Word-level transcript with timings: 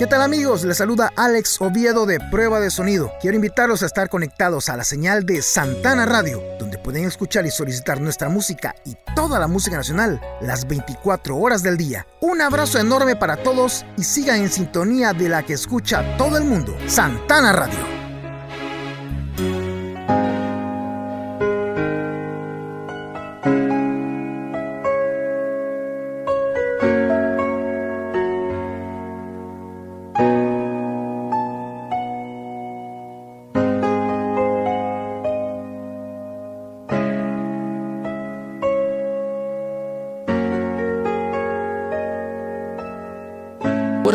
¿Qué 0.00 0.06
tal 0.06 0.22
amigos? 0.22 0.64
Les 0.64 0.78
saluda 0.78 1.12
Alex 1.14 1.60
Oviedo 1.60 2.06
de 2.06 2.18
Prueba 2.30 2.58
de 2.58 2.70
Sonido. 2.70 3.12
Quiero 3.20 3.36
invitarlos 3.36 3.82
a 3.82 3.86
estar 3.86 4.08
conectados 4.08 4.70
a 4.70 4.76
la 4.78 4.82
señal 4.82 5.26
de 5.26 5.42
Santana 5.42 6.06
Radio, 6.06 6.42
donde 6.58 6.78
pueden 6.78 7.04
escuchar 7.04 7.44
y 7.44 7.50
solicitar 7.50 8.00
nuestra 8.00 8.30
música 8.30 8.74
y 8.86 8.96
toda 9.14 9.38
la 9.38 9.46
música 9.46 9.76
nacional 9.76 10.18
las 10.40 10.66
24 10.66 11.36
horas 11.36 11.62
del 11.62 11.76
día. 11.76 12.06
Un 12.22 12.40
abrazo 12.40 12.78
enorme 12.78 13.14
para 13.14 13.42
todos 13.42 13.84
y 13.98 14.04
sigan 14.04 14.40
en 14.40 14.48
sintonía 14.48 15.12
de 15.12 15.28
la 15.28 15.42
que 15.42 15.52
escucha 15.52 16.16
todo 16.16 16.38
el 16.38 16.44
mundo, 16.44 16.74
Santana 16.86 17.52
Radio. 17.52 17.99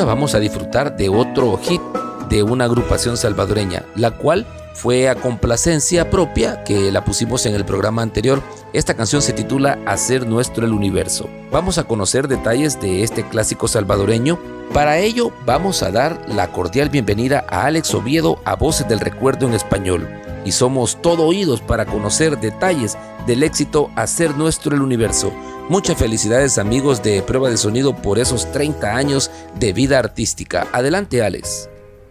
Vamos 0.06 0.36
a 0.36 0.40
disfrutar 0.40 0.96
de 0.96 1.10
otro 1.10 1.58
hit 1.58 1.82
de 2.30 2.44
una 2.44 2.66
agrupación 2.66 3.18
salvadoreña, 3.18 3.84
la 3.96 4.12
cual 4.12 4.46
fue 4.74 5.08
a 5.08 5.16
complacencia 5.16 6.10
propia 6.10 6.64
que 6.64 6.92
la 6.92 7.06
pusimos 7.06 7.46
en 7.46 7.56
el 7.56 7.66
programa 7.66 8.02
anterior. 8.02 8.42
Esta 8.74 8.94
canción 8.94 9.22
se 9.22 9.34
titula 9.34 9.80
Hacer 9.86 10.28
nuestro 10.28 10.66
el 10.66 10.74
universo. 10.74 11.30
Vamos 11.50 11.78
a 11.78 11.86
conocer 11.86 12.28
detalles 12.28 12.80
de 12.82 13.04
este 13.04 13.24
clásico 13.28 13.68
salvadoreño. 13.68 14.38
Para 14.74 14.98
ello 14.98 15.32
vamos 15.46 15.82
a 15.82 15.92
dar 15.92 16.20
la 16.28 16.52
cordial 16.52 16.90
bienvenida 16.90 17.46
a 17.50 17.66
Alex 17.66 17.94
Oviedo 17.94 18.40
a 18.44 18.56
Voces 18.56 18.88
del 18.88 19.00
Recuerdo 19.00 19.48
en 19.48 19.54
español. 19.54 20.10
Y 20.44 20.52
somos 20.52 21.02
todo 21.02 21.24
oídos 21.24 21.62
para 21.62 21.86
conocer 21.86 22.38
detalles 22.40 22.98
del 23.26 23.44
éxito 23.44 23.90
Hacer 23.96 24.36
nuestro 24.38 24.76
el 24.76 24.82
universo. 24.82 25.32
Muchas 25.68 25.98
felicidades 25.98 26.60
amigos 26.60 27.02
de 27.02 27.24
Prueba 27.24 27.50
de 27.50 27.58
Sonido 27.58 28.00
por 28.00 28.20
esos 28.20 28.52
30 28.52 28.96
años 28.96 29.32
de 29.60 29.74
vida 29.74 29.98
artística. 29.98 30.68
Adelante 30.72 31.24
Alex. 31.24 31.70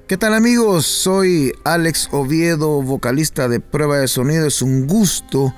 ¿Qué 0.09 0.17
tal 0.17 0.35
amigos? 0.35 0.87
Soy 0.87 1.53
Alex 1.63 2.09
Oviedo, 2.11 2.83
vocalista 2.83 3.49
de 3.49 3.61
Prueba 3.61 3.99
de 3.99 4.09
Sonido. 4.09 4.49
Es 4.49 4.61
un 4.61 4.89
gusto 4.89 5.55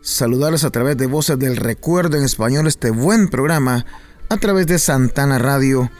saludarles 0.00 0.64
a 0.64 0.70
través 0.70 0.96
de 0.96 1.06
Voces 1.06 1.38
del 1.38 1.56
Recuerdo 1.56 2.16
en 2.16 2.24
español, 2.24 2.66
este 2.66 2.90
buen 2.90 3.28
programa, 3.28 3.86
a 4.28 4.36
través 4.38 4.66
de 4.66 4.80
Santana 4.80 5.38
Radio. 5.38 5.92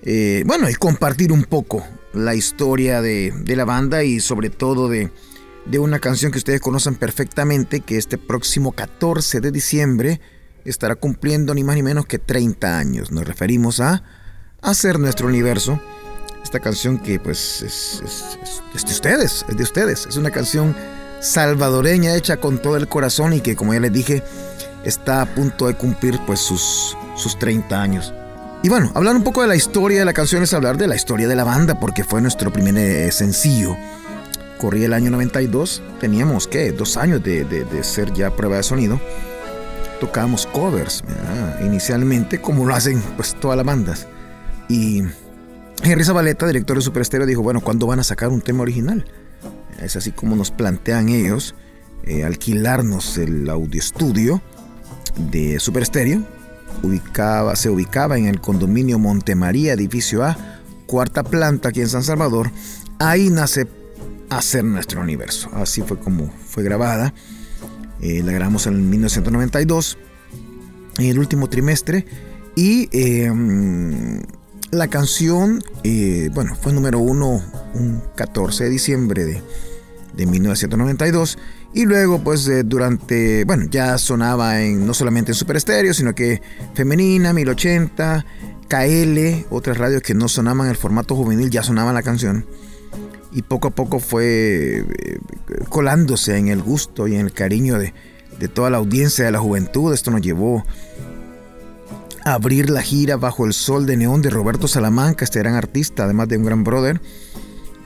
Eh, 0.00 0.42
bueno, 0.46 0.70
y 0.70 0.74
compartir 0.74 1.32
un 1.32 1.44
poco 1.44 1.86
la 2.14 2.34
historia 2.34 3.02
de, 3.02 3.30
la 3.46 3.66
banda 3.66 4.04
y 4.04 4.20
sobre 4.20 4.48
todo 4.48 4.88
de, 4.88 5.12
de 5.66 5.78
una 5.78 5.98
canción 5.98 6.32
que 6.32 6.38
ustedes 6.38 6.62
conocen 6.62 6.94
perfectamente, 6.94 7.80
que 7.80 7.98
este 7.98 8.16
próximo 8.16 8.72
14 8.72 9.42
de 9.42 9.50
diciembre 9.50 10.20
estará 10.70 10.96
cumpliendo 10.96 11.54
ni 11.54 11.64
más 11.64 11.76
ni 11.76 11.82
menos 11.82 12.06
que 12.06 12.18
30 12.18 12.78
años. 12.78 13.10
Nos 13.10 13.24
referimos 13.24 13.80
a 13.80 14.02
Hacer 14.62 14.98
Nuestro 14.98 15.28
Universo. 15.28 15.80
Esta 16.42 16.60
canción 16.60 16.98
que 16.98 17.18
pues 17.18 17.62
es, 17.62 18.02
de 18.72 18.92
ustedes, 18.92 19.44
es 19.48 19.56
de 19.56 19.62
ustedes. 19.62 20.06
Es 20.06 20.16
una 20.16 20.30
canción 20.30 20.76
salvadoreña 21.20 22.14
hecha 22.14 22.36
con 22.38 22.58
todo 22.58 22.76
el 22.76 22.88
corazón 22.88 23.32
y 23.32 23.40
que 23.40 23.56
como 23.56 23.72
ya 23.72 23.80
les 23.80 23.92
dije 23.92 24.22
está 24.84 25.22
a 25.22 25.34
punto 25.34 25.66
de 25.66 25.74
cumplir 25.74 26.20
pues 26.26 26.40
sus, 26.40 26.96
sus 27.16 27.38
30 27.38 27.80
años. 27.80 28.14
Y 28.62 28.68
bueno, 28.68 28.90
hablar 28.94 29.16
un 29.16 29.24
poco 29.24 29.42
de 29.42 29.48
la 29.48 29.56
historia 29.56 29.98
de 29.98 30.04
la 30.04 30.12
canción 30.12 30.42
es 30.42 30.54
hablar 30.54 30.76
de 30.76 30.86
la 30.86 30.96
historia 30.96 31.28
de 31.28 31.36
la 31.36 31.44
banda 31.44 31.78
porque 31.80 32.04
fue 32.04 32.20
nuestro 32.20 32.52
primer 32.52 32.76
eh, 32.76 33.12
sencillo. 33.12 33.76
Corría 34.58 34.86
el 34.86 34.94
año 34.94 35.10
92, 35.10 35.82
teníamos 36.00 36.46
que 36.46 36.72
dos 36.72 36.96
años 36.96 37.22
de, 37.22 37.44
de 37.44 37.84
ser 37.84 38.12
ya 38.14 38.34
prueba 38.34 38.56
de 38.56 38.62
sonido 38.62 39.00
tocábamos 40.00 40.46
covers, 40.46 41.02
inicialmente, 41.64 42.40
como 42.40 42.64
lo 42.64 42.74
hacen 42.74 43.00
pues 43.16 43.34
todas 43.34 43.56
las 43.56 43.66
bandas. 43.66 44.06
Y 44.68 45.02
Henry 45.82 46.04
Zabaleta, 46.04 46.46
director 46.46 46.76
de 46.76 46.82
Super 46.82 47.02
Estéreo, 47.02 47.26
dijo, 47.26 47.42
bueno, 47.42 47.60
¿cuándo 47.60 47.86
van 47.86 48.00
a 48.00 48.04
sacar 48.04 48.28
un 48.28 48.40
tema 48.40 48.62
original? 48.62 49.04
Es 49.80 49.96
así 49.96 50.12
como 50.12 50.36
nos 50.36 50.50
plantean 50.50 51.08
ellos 51.08 51.54
eh, 52.04 52.24
alquilarnos 52.24 53.18
el 53.18 53.48
audio 53.50 53.80
estudio 53.80 54.40
de 55.16 55.58
Super 55.60 55.82
Estéreo. 55.82 56.22
Ubicaba, 56.82 57.56
se 57.56 57.70
ubicaba 57.70 58.18
en 58.18 58.26
el 58.26 58.40
condominio 58.40 58.98
Montemaría, 58.98 59.72
edificio 59.72 60.24
A, 60.24 60.36
cuarta 60.86 61.24
planta 61.24 61.70
aquí 61.70 61.80
en 61.80 61.88
San 61.88 62.02
Salvador. 62.02 62.50
Ahí 62.98 63.28
nace 63.30 63.66
Hacer 64.30 64.64
Nuestro 64.64 65.00
Universo. 65.00 65.50
Así 65.54 65.82
fue 65.82 65.98
como 65.98 66.30
fue 66.46 66.62
grabada. 66.62 67.12
Eh, 68.00 68.22
la 68.22 68.32
grabamos 68.32 68.66
en 68.66 68.90
1992, 68.90 69.98
en 70.98 71.06
el 71.06 71.18
último 71.18 71.48
trimestre. 71.48 72.06
Y 72.54 72.88
em, 72.92 74.22
la 74.70 74.88
canción, 74.88 75.62
eh, 75.84 76.30
bueno, 76.34 76.54
fue 76.54 76.72
número 76.72 76.98
uno 76.98 77.42
un 77.74 78.02
14 78.14 78.64
de 78.64 78.70
diciembre 78.70 79.24
de, 79.24 79.42
de 80.14 80.26
1992. 80.26 81.38
Y 81.74 81.84
luego, 81.84 82.22
pues 82.24 82.50
durante, 82.64 83.44
bueno, 83.44 83.66
ya 83.70 83.98
sonaba 83.98 84.62
en, 84.62 84.86
no 84.86 84.94
solamente 84.94 85.32
en 85.32 85.34
Super 85.34 85.56
Estéreo, 85.56 85.92
sino 85.92 86.14
que 86.14 86.40
Femenina, 86.74 87.34
1080, 87.34 88.24
KL, 88.68 89.46
otras 89.50 89.76
radios 89.76 90.02
que 90.02 90.14
no 90.14 90.28
sonaban 90.28 90.68
el 90.68 90.76
formato 90.76 91.14
juvenil, 91.14 91.50
ya 91.50 91.62
sonaban 91.62 91.94
la 91.94 92.02
canción 92.02 92.46
y 93.36 93.42
poco 93.42 93.68
a 93.68 93.70
poco 93.70 94.00
fue 94.00 94.78
eh, 94.78 95.18
colándose 95.68 96.38
en 96.38 96.48
el 96.48 96.62
gusto 96.62 97.06
y 97.06 97.16
en 97.16 97.20
el 97.20 97.32
cariño 97.32 97.78
de, 97.78 97.92
toda 98.48 98.70
la 98.70 98.78
audiencia 98.78 99.26
de 99.26 99.30
la 99.30 99.38
juventud. 99.38 99.92
Esto 99.92 100.10
nos 100.10 100.22
llevó 100.22 100.64
a 102.24 102.32
abrir 102.32 102.70
la 102.70 102.80
gira 102.80 103.18
Bajo 103.18 103.44
el 103.44 103.52
Sol 103.52 103.84
de 103.84 103.98
Neón 103.98 104.22
de 104.22 104.30
Roberto 104.30 104.68
Salamanca, 104.68 105.22
este 105.22 105.40
gran 105.40 105.54
artista, 105.54 106.04
además 106.04 106.28
de 106.28 106.38
un 106.38 106.44
gran 106.44 106.64
brother, 106.64 107.02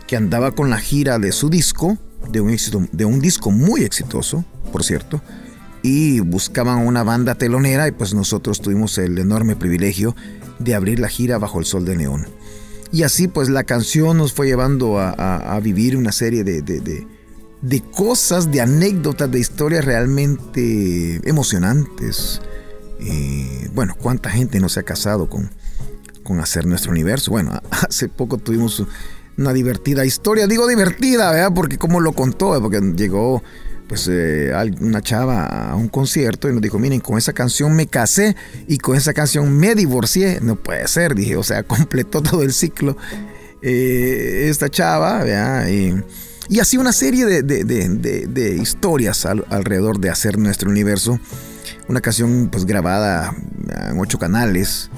que 0.06 0.16
andaba 0.16 0.52
con 0.52 0.70
la 0.70 0.78
gira 0.78 1.18
de 1.18 1.32
su 1.32 1.50
disco, 1.50 1.98
de 2.30 2.40
un, 2.40 2.56
de 2.92 3.04
un 3.04 3.18
disco 3.18 3.50
muy 3.50 3.82
exitoso, 3.82 4.44
por 4.70 4.84
cierto, 4.84 5.20
y 5.82 6.20
buscaban 6.20 6.86
una 6.86 7.02
banda 7.02 7.34
telonera 7.34 7.88
y 7.88 7.90
pues 7.90 8.14
nosotros 8.14 8.60
tuvimos 8.60 8.98
el 8.98 9.18
enorme 9.18 9.56
privilegio 9.56 10.14
de 10.60 10.76
abrir 10.76 11.00
la 11.00 11.08
gira 11.08 11.38
Bajo 11.38 11.58
el 11.58 11.64
Sol 11.64 11.84
de 11.84 11.96
Neón. 11.96 12.39
Y 12.92 13.04
así 13.04 13.28
pues 13.28 13.48
la 13.48 13.64
canción 13.64 14.16
nos 14.16 14.32
fue 14.32 14.46
llevando 14.46 14.98
a, 14.98 15.60
vivir 15.62 15.96
una 15.96 16.12
serie 16.12 16.42
de, 16.42 16.62
de, 16.62 17.80
cosas, 17.92 18.50
de 18.50 18.60
anécdotas, 18.60 19.30
de 19.30 19.38
historias 19.38 19.84
realmente 19.84 21.20
emocionantes. 21.28 22.40
Eh, 23.00 23.70
bueno, 23.74 23.94
cuánta 24.00 24.30
gente 24.30 24.60
no 24.60 24.68
se 24.68 24.80
ha 24.80 24.82
casado 24.82 25.28
con, 25.30 25.50
con 26.22 26.40
hacer 26.40 26.66
nuestro 26.66 26.90
universo. 26.90 27.30
Bueno, 27.30 27.52
hace 27.70 28.08
poco 28.08 28.38
tuvimos 28.38 28.84
una 29.38 29.52
divertida 29.52 30.04
historia, 30.04 30.46
digo 30.46 30.66
divertida, 30.66 31.30
¿verdad? 31.30 31.52
Porque 31.54 31.78
como 31.78 32.00
lo 32.00 32.12
contó, 32.12 32.60
porque 32.60 32.80
llegó 32.96 33.42
pues 33.90 34.06
eh, 34.08 34.52
una 34.80 35.02
chava 35.02 35.46
a 35.46 35.74
un 35.74 35.88
concierto 35.88 36.48
y 36.48 36.52
nos 36.52 36.62
dijo, 36.62 36.78
miren, 36.78 37.00
con 37.00 37.18
esa 37.18 37.32
canción 37.32 37.74
me 37.74 37.88
casé 37.88 38.36
y 38.68 38.78
con 38.78 38.96
esa 38.96 39.12
canción 39.12 39.52
me 39.58 39.74
divorcié. 39.74 40.38
No 40.40 40.54
puede 40.54 40.86
ser, 40.86 41.16
dije, 41.16 41.36
o 41.36 41.42
sea, 41.42 41.62
completó 41.66 42.22
todo 42.22 42.44
el 42.44 42.52
ciclo 42.52 42.96
eh, 43.62 44.46
esta 44.48 44.68
chava, 44.68 45.28
Y, 45.68 46.60
así 46.60 46.76
una 46.76 46.92
serie 46.92 47.42
de, 47.42 48.58
historias 48.62 49.26
alrededor 49.26 49.98
de 49.98 50.10
hacer 50.10 50.38
nuestro 50.38 50.70
universo. 50.70 51.18
Una 51.88 52.00
canción 52.00 52.48
pues 52.48 52.66
grabada 52.66 53.34
en 53.90 53.98
ocho 53.98 54.20
canales, 54.20 54.88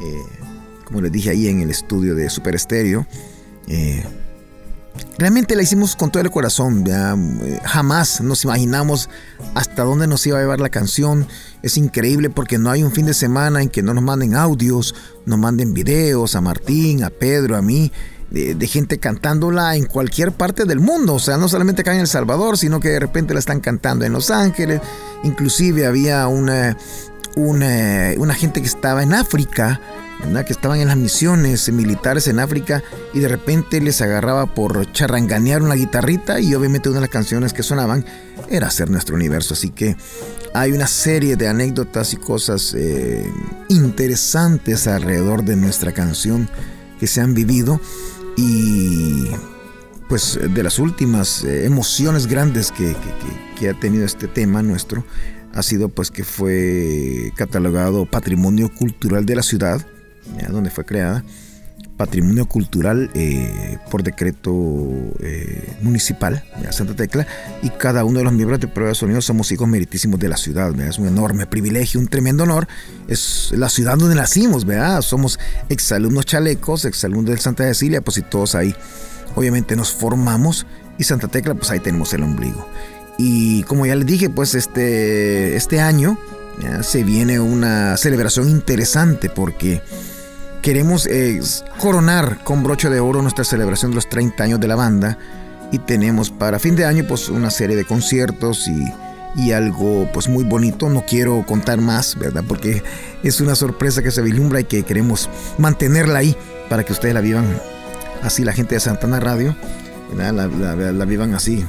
eh, 0.00 0.46
como 0.84 1.02
les 1.02 1.12
dije 1.12 1.28
ahí 1.28 1.48
en 1.48 1.60
el 1.60 1.68
estudio 1.68 2.14
de 2.14 2.30
Super 2.30 2.54
Estéreo. 2.54 3.06
Realmente 5.18 5.56
la 5.56 5.62
hicimos 5.62 5.96
con 5.96 6.10
todo 6.10 6.22
el 6.22 6.30
corazón. 6.30 6.84
Jamás 7.64 8.20
nos 8.20 8.44
imaginamos 8.44 9.10
hasta 9.54 9.82
dónde 9.82 10.06
nos 10.06 10.24
iba 10.26 10.38
a 10.38 10.40
llevar 10.40 10.60
la 10.60 10.68
canción. 10.68 11.26
Es 11.62 11.76
increíble 11.76 12.30
porque 12.30 12.58
no 12.58 12.70
hay 12.70 12.84
un 12.84 12.92
fin 12.92 13.06
de 13.06 13.14
semana 13.14 13.60
en 13.62 13.68
que 13.68 13.82
no 13.82 13.94
nos 13.94 14.04
manden 14.04 14.36
audios, 14.36 14.94
nos 15.26 15.38
manden 15.38 15.74
videos 15.74 16.36
a 16.36 16.40
Martín, 16.40 17.02
a 17.02 17.10
Pedro, 17.10 17.56
a 17.56 17.62
mí, 17.62 17.90
de, 18.30 18.66
gente 18.66 18.98
cantándola 18.98 19.74
en 19.74 19.86
cualquier 19.86 20.32
parte 20.32 20.64
del 20.64 20.78
mundo. 20.78 21.14
O 21.14 21.18
sea, 21.18 21.36
no 21.36 21.48
solamente 21.48 21.82
acá 21.82 21.94
en 21.94 22.00
El 22.00 22.08
Salvador, 22.08 22.56
sino 22.56 22.78
que 22.78 22.90
de 22.90 23.00
repente 23.00 23.34
la 23.34 23.40
están 23.40 23.60
cantando 23.60 24.04
en 24.04 24.12
Los 24.12 24.30
Ángeles. 24.30 24.80
Inclusive 25.24 25.86
había 25.86 26.28
una, 26.28 26.76
una 27.34 28.34
gente 28.34 28.60
que 28.60 28.68
estaba 28.68 29.02
en 29.02 29.14
África 29.14 29.80
que 30.44 30.52
estaban 30.52 30.80
en 30.80 30.88
las 30.88 30.96
misiones 30.96 31.70
militares 31.72 32.28
en 32.28 32.38
África 32.38 32.82
y 33.14 33.20
de 33.20 33.28
repente 33.28 33.80
les 33.80 34.00
agarraba 34.02 34.54
por 34.54 34.90
charranganear 34.92 35.62
una 35.62 35.74
guitarrita 35.74 36.40
y 36.40 36.54
obviamente 36.54 36.88
una 36.88 36.98
de 36.98 37.02
las 37.02 37.10
canciones 37.10 37.52
que 37.52 37.62
sonaban 37.62 38.04
era 38.50 38.68
hacer 38.68 38.90
nuestro 38.90 39.16
universo. 39.16 39.54
Así 39.54 39.70
que 39.70 39.96
hay 40.54 40.72
una 40.72 40.86
serie 40.86 41.36
de 41.36 41.48
anécdotas 41.48 42.12
y 42.12 42.16
cosas 42.16 42.74
eh, 42.76 43.26
interesantes 43.68 44.86
alrededor 44.86 45.44
de 45.44 45.56
nuestra 45.56 45.92
canción 45.92 46.48
que 47.00 47.06
se 47.06 47.20
han 47.20 47.34
vivido 47.34 47.80
y 48.36 49.28
pues 50.08 50.38
de 50.42 50.62
las 50.62 50.78
últimas 50.78 51.42
eh, 51.44 51.66
emociones 51.66 52.26
grandes 52.26 52.70
que, 52.70 52.94
que, 53.58 53.68
ha 53.68 53.74
tenido 53.74 54.04
este 54.04 54.26
tema 54.26 54.62
nuestro 54.62 55.04
ha 55.54 55.62
sido 55.62 55.88
pues 55.88 56.10
que 56.10 56.24
fue 56.24 57.32
catalogado 57.36 58.06
patrimonio 58.06 58.72
cultural 58.72 59.26
de 59.26 59.34
la 59.36 59.42
ciudad, 59.42 59.84
donde 60.50 60.70
fue 60.70 60.84
creada, 60.84 61.24
patrimonio 61.98 62.46
cultural 62.46 63.10
eh, 63.14 63.76
por 63.90 64.02
decreto 64.02 64.54
eh, 65.20 65.76
municipal 65.82 66.44
de 66.62 66.72
Santa 66.72 66.94
Tecla 66.94 67.26
y 67.60 67.70
cada 67.70 68.04
uno 68.04 68.18
de 68.18 68.24
los 68.24 68.32
miembros 68.32 68.60
de 68.60 68.68
Prueba 68.68 68.90
de 68.90 68.94
Sonido 68.94 69.20
somos 69.20 69.50
hijos 69.52 69.68
meritísimos 69.68 70.18
de 70.20 70.28
la 70.28 70.36
ciudad, 70.36 70.78
es 70.80 70.98
un 70.98 71.08
enorme 71.08 71.46
privilegio, 71.46 71.98
un 72.00 72.06
tremendo 72.06 72.44
honor, 72.44 72.68
es 73.08 73.52
la 73.52 73.68
ciudad 73.68 73.98
donde 73.98 74.14
nacimos, 74.14 74.64
¿verdad? 74.64 75.02
somos 75.02 75.38
exalumnos 75.68 76.24
chalecos, 76.24 76.84
exalumnos 76.84 77.30
del 77.30 77.40
Santa 77.40 77.64
Cecilia, 77.64 78.00
pues 78.00 78.18
y 78.18 78.22
todos 78.22 78.54
ahí 78.54 78.74
obviamente 79.34 79.74
nos 79.76 79.92
formamos 79.92 80.66
y 80.98 81.04
Santa 81.04 81.28
Tecla 81.28 81.54
pues 81.54 81.70
ahí 81.70 81.80
tenemos 81.80 82.14
el 82.14 82.22
ombligo. 82.22 82.66
Y 83.18 83.64
como 83.64 83.84
ya 83.84 83.96
les 83.96 84.06
dije, 84.06 84.30
pues 84.30 84.54
este, 84.54 85.56
este 85.56 85.80
año 85.80 86.16
se 86.82 87.02
viene 87.02 87.40
una 87.40 87.96
celebración 87.96 88.48
interesante 88.48 89.28
porque 89.28 89.80
queremos 90.62 91.06
eh, 91.06 91.40
coronar 91.80 92.42
con 92.44 92.62
broche 92.62 92.88
de 92.88 93.00
oro 93.00 93.22
nuestra 93.22 93.44
celebración 93.44 93.90
de 93.90 93.96
los 93.96 94.08
30 94.08 94.42
años 94.44 94.60
de 94.60 94.68
la 94.68 94.76
banda 94.76 95.18
y 95.70 95.78
tenemos 95.78 96.30
para 96.30 96.58
fin 96.58 96.76
de 96.76 96.84
año 96.84 97.04
pues 97.06 97.28
una 97.28 97.50
serie 97.50 97.76
de 97.76 97.84
conciertos 97.84 98.68
y, 98.68 98.92
algo 99.52 100.10
pues 100.12 100.28
muy 100.28 100.42
bonito. 100.42 100.88
No 100.88 101.04
quiero 101.06 101.44
contar 101.46 101.80
más, 101.80 102.18
¿verdad? 102.18 102.42
Porque 102.48 102.82
es 103.22 103.40
una 103.40 103.54
sorpresa 103.54 104.02
que 104.02 104.10
se 104.10 104.20
vislumbra 104.20 104.60
y 104.60 104.64
que 104.64 104.82
queremos 104.82 105.30
mantenerla 105.58 106.18
ahí 106.18 106.36
para 106.68 106.82
que 106.82 106.92
ustedes 106.92 107.14
la 107.14 107.20
vivan 107.20 107.46
así, 108.22 108.42
la 108.42 108.52
gente 108.52 108.74
de 108.74 108.80
Santana 108.80 109.20
Radio, 109.20 109.54
la, 110.16 111.04
vivan 111.04 111.34
así 111.34 111.64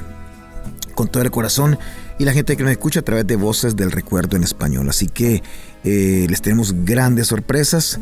con 0.95 1.09
todo 1.09 1.21
el 1.21 1.29
corazón 1.29 1.77
y 2.17 2.25
la 2.25 2.33
gente 2.33 2.57
que 2.57 2.63
nos 2.63 2.71
escucha 2.71 3.01
a 3.01 3.03
través 3.03 3.27
de 3.27 3.35
voces 3.35 3.75
del 3.75 3.91
recuerdo 3.91 4.35
en 4.35 4.43
español. 4.43 4.89
Así 4.89 5.07
que 5.07 5.43
eh, 5.83 6.25
les 6.27 6.41
tenemos 6.41 6.73
grandes 6.85 7.27
sorpresas 7.27 7.99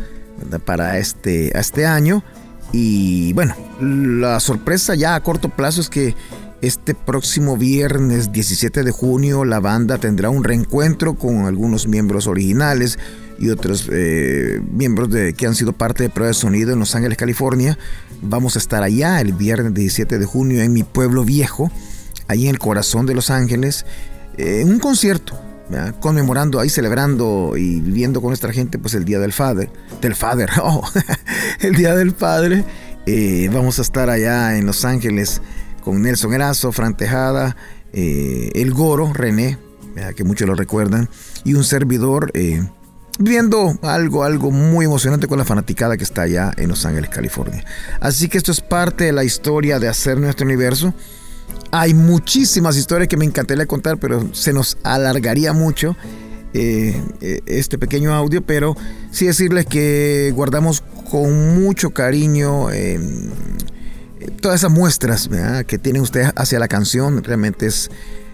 para 0.65 0.97
este, 0.97 1.57
este 1.57 1.85
año. 1.85 2.23
Y 2.71 3.33
bueno, 3.33 3.55
la 3.79 4.39
sorpresa 4.39 4.95
ya 4.95 5.15
a 5.15 5.23
corto 5.23 5.49
plazo 5.49 5.81
es 5.81 5.89
que 5.89 6.15
este 6.61 6.95
próximo 6.95 7.55
viernes 7.55 8.31
17 8.31 8.83
de 8.83 8.91
junio 8.91 9.45
la 9.45 9.59
banda 9.59 9.99
tendrá 9.99 10.29
un 10.29 10.43
reencuentro 10.43 11.13
con 11.15 11.45
algunos 11.45 11.87
miembros 11.87 12.25
originales 12.25 12.97
y 13.39 13.49
otros 13.49 13.87
eh, 13.91 14.59
miembros 14.71 15.11
de, 15.11 15.33
que 15.33 15.45
han 15.45 15.53
sido 15.53 15.73
parte 15.73 16.03
de 16.03 16.09
Prueba 16.09 16.29
de 16.29 16.33
Sonido 16.33 16.73
en 16.73 16.79
Los 16.79 16.95
Ángeles, 16.95 17.17
California. 17.17 17.77
Vamos 18.21 18.55
a 18.55 18.59
estar 18.59 18.81
allá 18.81 19.21
el 19.21 19.33
viernes 19.33 19.75
17 19.75 20.17
de 20.17 20.25
junio 20.25 20.63
en 20.63 20.73
mi 20.73 20.83
pueblo 20.83 21.23
viejo, 21.23 21.71
ahí 22.27 22.45
en 22.45 22.49
el 22.49 22.59
corazón 22.59 23.05
de 23.05 23.13
Los 23.13 23.29
Ángeles, 23.29 23.85
en 24.37 24.69
un 24.69 24.79
concierto 24.79 25.39
conmemorando 25.99 26.59
ahí, 26.59 26.69
celebrando 26.69 27.53
y 27.57 27.79
viviendo 27.81 28.21
con 28.21 28.29
nuestra 28.29 28.53
gente, 28.53 28.79
pues 28.79 28.93
el 28.93 29.05
Día 29.05 29.19
del 29.19 29.31
Padre, 29.31 29.69
del 30.01 30.15
Father, 30.15 30.49
oh, 30.61 30.83
el 31.59 31.75
Día 31.75 31.95
del 31.95 32.13
Padre. 32.13 32.63
Eh, 33.05 33.49
vamos 33.53 33.79
a 33.79 33.81
estar 33.81 34.09
allá 34.09 34.57
en 34.57 34.65
Los 34.65 34.83
Ángeles 34.83 35.41
con 35.81 36.01
Nelson 36.01 36.33
Erazo, 36.33 36.71
Fran 36.71 36.97
Tejada, 36.97 37.55
eh, 37.93 38.51
El 38.53 38.73
Goro, 38.73 39.13
René, 39.13 39.57
que 40.15 40.23
muchos 40.23 40.47
lo 40.47 40.55
recuerdan, 40.55 41.09
y 41.43 41.53
un 41.53 41.63
servidor 41.63 42.31
eh, 42.33 42.61
viendo 43.19 43.79
algo, 43.81 44.23
algo 44.23 44.51
muy 44.51 44.85
emocionante 44.85 45.27
con 45.27 45.37
la 45.37 45.45
fanaticada 45.45 45.97
que 45.97 46.03
está 46.03 46.23
allá 46.23 46.51
en 46.57 46.69
Los 46.69 46.85
Ángeles, 46.85 47.09
California. 47.09 47.63
Así 47.99 48.27
que 48.29 48.37
esto 48.37 48.51
es 48.51 48.61
parte 48.61 49.05
de 49.05 49.11
la 49.13 49.23
historia 49.23 49.79
de 49.79 49.87
hacer 49.87 50.19
nuestro 50.19 50.45
universo. 50.45 50.93
Hay 51.71 51.93
muchísimas 51.93 52.77
historias 52.77 53.07
que 53.07 53.17
me 53.17 53.25
encantaría 53.25 53.65
contar, 53.65 53.97
pero 53.97 54.33
se 54.33 54.53
nos 54.53 54.77
alargaría 54.83 55.53
mucho 55.53 55.95
eh, 56.53 56.99
eh, 57.21 57.41
este 57.45 57.77
pequeño 57.77 58.13
audio, 58.13 58.41
pero 58.41 58.75
sí 59.11 59.25
decirles 59.25 59.65
que 59.65 60.31
guardamos 60.33 60.81
con 61.11 61.61
mucho 61.61 61.91
cariño 61.91 62.71
em, 62.71 63.29
todas 64.41 64.61
esas 64.61 64.71
muestras 64.71 65.29
que 65.67 65.77
tienen 65.77 66.01
ustedes 66.01 66.31
hacia 66.35 66.59
la 66.59 66.67
canción. 66.67 67.23
Realmente 67.23 67.67
es 67.67 67.91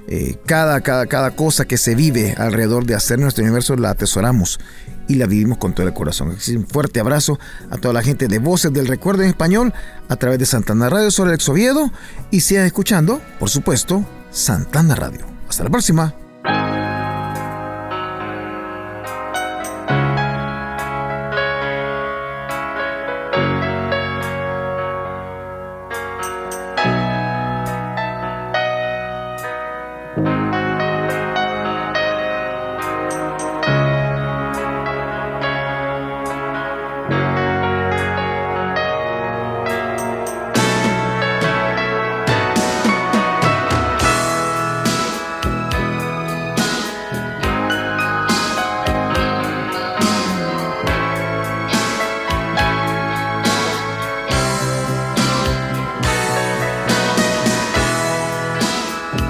eh, 0.07 0.37
cada, 0.45 0.81
cada, 0.81 1.07
cada 1.07 1.31
cosa 1.31 1.65
que 1.65 1.77
se 1.77 1.95
vive 1.95 2.35
alrededor 2.37 2.85
de 2.85 2.95
hacer 2.95 3.19
nuestro 3.19 3.43
universo 3.43 3.75
la 3.75 3.91
atesoramos 3.91 4.59
y 5.07 5.15
la 5.15 5.25
vivimos 5.25 5.57
con 5.57 5.73
todo 5.73 5.87
el 5.87 5.93
corazón. 5.93 6.29
un 6.29 6.67
fuerte 6.67 6.99
abrazo 6.99 7.39
a 7.69 7.77
toda 7.77 7.93
la 7.93 8.03
gente 8.03 8.27
de 8.27 8.39
Voces 8.39 8.71
del 8.73 8.87
Recuerdo 8.87 9.23
en 9.23 9.29
Español 9.29 9.73
a 10.09 10.15
través 10.15 10.39
de 10.39 10.45
Santana 10.45 10.89
Radio 10.89 11.11
sobre 11.11 11.31
el 11.31 11.35
Exoviedo 11.35 11.91
y 12.31 12.41
sigan 12.41 12.65
escuchando, 12.65 13.21
por 13.39 13.49
supuesto, 13.49 14.05
Santana 14.31 14.95
Radio. 14.95 15.25
Hasta 15.47 15.63
la 15.63 15.69
próxima. 15.69 16.22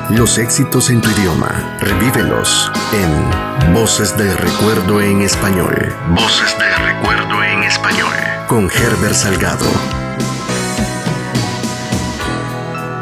Los 0.09 0.37
éxitos 0.37 0.89
en 0.89 1.01
tu 1.01 1.09
idioma, 1.11 1.77
revívelos 1.79 2.69
en 2.93 3.73
Voces 3.73 4.15
del 4.17 4.37
Recuerdo 4.37 5.01
en 5.01 5.21
Español. 5.21 5.95
Voces 6.09 6.55
del 6.59 6.75
Recuerdo 6.75 7.41
en 7.41 7.63
Español. 7.63 8.13
Con 8.47 8.69
Herbert 8.69 9.13
Salgado. 9.13 9.65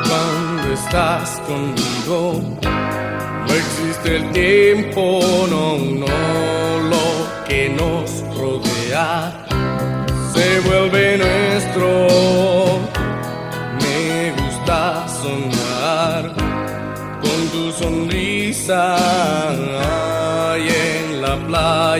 Cuando 0.07 0.73
estás 0.73 1.41
conmigo, 1.47 2.39
no 2.61 3.53
existe 3.53 4.17
el 4.17 4.31
tiempo, 4.31 5.21
no, 5.49 5.77
no, 5.77 6.89
lo 6.89 7.45
que 7.47 7.69
nos 7.69 8.23
rodea 8.37 9.33
se 10.33 10.59
vuelve 10.61 11.00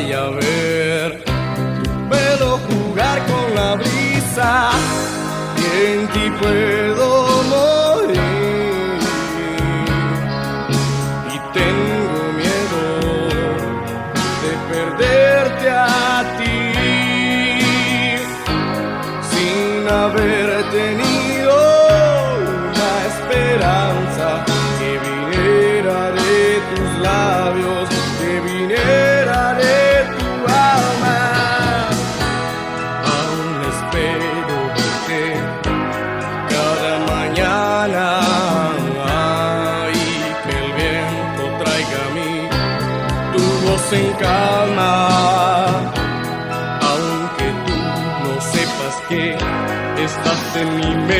playa 0.02 0.30
ver. 0.30 1.24
Puedo 2.10 2.58
jugar 2.58 3.20
con 3.26 3.56
la 3.56 3.76
brisa 3.76 4.72
y 5.58 5.64
en 5.86 6.08
ti 6.08 6.32
puedo 6.42 7.44
morir. 7.54 9.00
Y 11.28 11.38
tengo 11.58 12.22
miedo 12.42 12.84
de 14.44 14.52
perderte 14.72 15.70
a 15.70 16.24
ti 16.38 16.60
sin 19.32 19.88
haber 19.90 20.48
tenido 20.72 21.11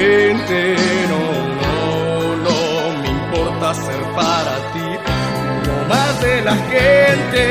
gente. 0.02 0.60
No, 1.12 1.24
no, 1.62 1.76
no 2.46 2.58
me 3.02 3.10
importa 3.10 3.68
ser 3.74 4.02
para 4.20 4.54
ti, 4.74 4.90
no 5.66 5.76
más 5.92 6.14
de 6.22 6.36
la 6.42 6.56
gente. 6.74 7.44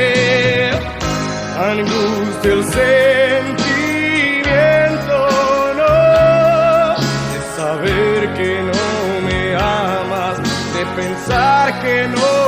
Angustia 1.71 2.53
el 2.53 2.63
sentimiento, 2.81 3.57
no, 5.79 5.95
de 7.31 7.39
saber 7.57 8.19
que 8.37 8.51
no 8.69 8.85
me 9.27 9.41
amas, 9.55 10.35
de 10.75 10.83
pensar 10.99 11.65
que 11.81 11.95
no. 12.07 12.40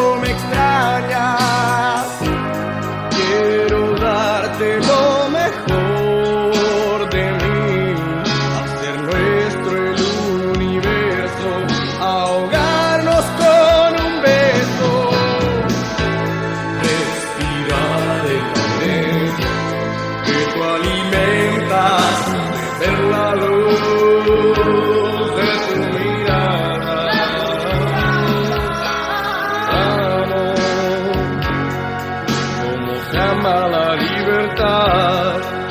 का 34.60 35.62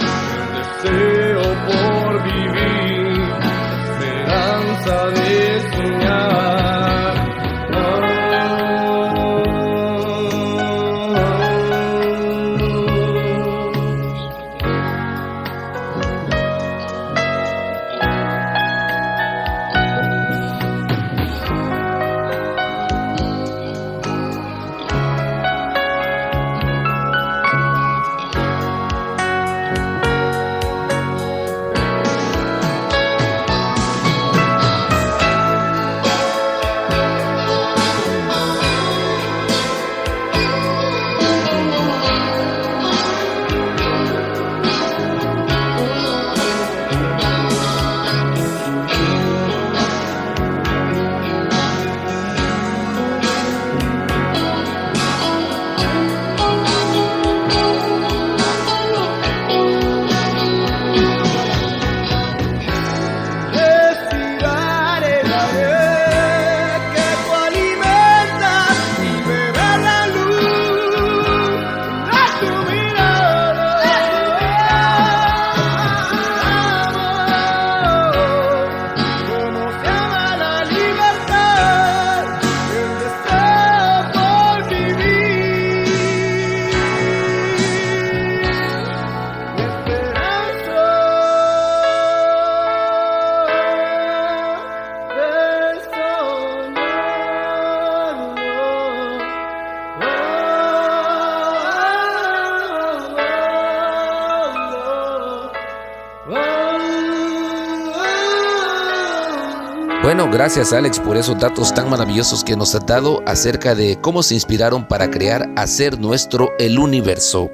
Gracias 110.32 110.72
Alex 110.72 110.98
por 110.98 111.18
esos 111.18 111.38
datos 111.38 111.74
tan 111.74 111.90
maravillosos 111.90 112.42
que 112.42 112.56
nos 112.56 112.74
has 112.74 112.86
dado 112.86 113.22
acerca 113.26 113.74
de 113.74 114.00
cómo 114.00 114.22
se 114.22 114.32
inspiraron 114.32 114.88
para 114.88 115.10
crear, 115.10 115.50
hacer 115.56 116.00
nuestro 116.00 116.52
el 116.58 116.78
universo. 116.78 117.50